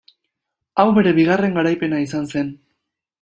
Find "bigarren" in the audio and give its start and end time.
1.19-1.53